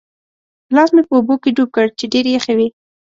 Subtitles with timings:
[0.75, 2.67] لاس مې په اوبو کې ډوب کړ چې ډېرې یخې وې.